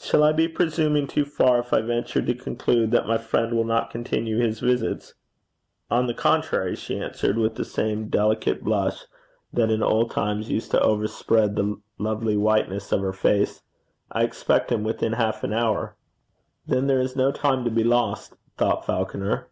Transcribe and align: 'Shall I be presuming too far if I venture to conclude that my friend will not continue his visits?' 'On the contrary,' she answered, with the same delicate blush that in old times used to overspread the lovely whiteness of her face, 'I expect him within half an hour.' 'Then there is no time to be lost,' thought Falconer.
'Shall 0.00 0.24
I 0.24 0.32
be 0.32 0.48
presuming 0.48 1.06
too 1.06 1.24
far 1.24 1.60
if 1.60 1.72
I 1.72 1.80
venture 1.80 2.20
to 2.20 2.34
conclude 2.34 2.90
that 2.90 3.06
my 3.06 3.16
friend 3.18 3.52
will 3.54 3.62
not 3.64 3.88
continue 3.88 4.36
his 4.36 4.58
visits?' 4.58 5.14
'On 5.92 6.08
the 6.08 6.12
contrary,' 6.12 6.74
she 6.74 6.98
answered, 6.98 7.38
with 7.38 7.54
the 7.54 7.64
same 7.64 8.08
delicate 8.08 8.64
blush 8.64 9.04
that 9.52 9.70
in 9.70 9.84
old 9.84 10.10
times 10.10 10.50
used 10.50 10.72
to 10.72 10.80
overspread 10.80 11.54
the 11.54 11.78
lovely 11.98 12.36
whiteness 12.36 12.90
of 12.90 13.00
her 13.00 13.12
face, 13.12 13.62
'I 14.10 14.24
expect 14.24 14.72
him 14.72 14.82
within 14.82 15.12
half 15.12 15.44
an 15.44 15.52
hour.' 15.52 15.94
'Then 16.66 16.88
there 16.88 16.98
is 17.00 17.14
no 17.14 17.30
time 17.30 17.64
to 17.64 17.70
be 17.70 17.84
lost,' 17.84 18.34
thought 18.58 18.84
Falconer. 18.84 19.46